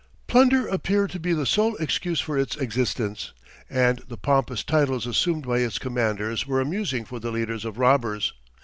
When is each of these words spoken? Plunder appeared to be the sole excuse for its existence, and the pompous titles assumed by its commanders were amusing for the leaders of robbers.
Plunder 0.25 0.67
appeared 0.67 1.11
to 1.11 1.19
be 1.19 1.31
the 1.31 1.45
sole 1.45 1.75
excuse 1.75 2.19
for 2.19 2.35
its 2.35 2.55
existence, 2.57 3.33
and 3.69 3.99
the 4.07 4.17
pompous 4.17 4.63
titles 4.63 5.05
assumed 5.05 5.45
by 5.45 5.59
its 5.59 5.77
commanders 5.77 6.47
were 6.47 6.59
amusing 6.59 7.05
for 7.05 7.19
the 7.19 7.29
leaders 7.29 7.65
of 7.65 7.77
robbers. 7.77 8.33